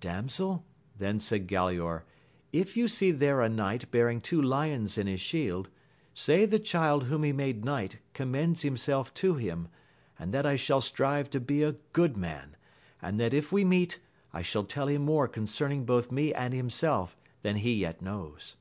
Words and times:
Damsel, 0.00 0.64
then 0.96 1.20
said 1.20 1.46
Galaor, 1.46 2.04
if 2.54 2.74
you 2.74 2.88
see 2.88 3.10
there 3.10 3.42
a 3.42 3.50
knight 3.50 3.90
bearing 3.90 4.22
two 4.22 4.40
Uons 4.40 4.96
in 4.96 5.06
his 5.06 5.20
shield, 5.20 5.68
say 6.14 6.46
the 6.46 6.58
child 6.58 7.04
whom 7.04 7.22
he 7.22 7.32
made 7.32 7.66
knight 7.66 7.98
commends 8.14 8.62
himself 8.62 9.12
to 9.12 9.34
him, 9.34 9.68
and 10.18 10.32
that 10.32 10.46
I 10.46 10.56
shall 10.56 10.80
strive 10.80 11.28
to 11.28 11.38
be 11.38 11.62
a 11.62 11.72
good 11.92 12.16
man, 12.16 12.56
and 13.02 13.20
that 13.20 13.34
if 13.34 13.52
we 13.52 13.62
meet 13.62 14.00
I 14.32 14.40
shall 14.40 14.64
tell 14.64 14.86
him 14.86 15.02
more 15.02 15.28
concerning 15.28 15.84
both 15.84 16.10
me 16.10 16.32
and 16.32 16.54
himself 16.54 17.14
than 17.42 17.56
he 17.56 17.74
yet 17.74 18.00
knows. 18.00 18.56